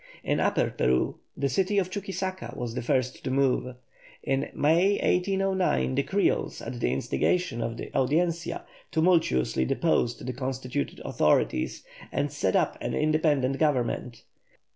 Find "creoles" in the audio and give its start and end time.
6.01-6.59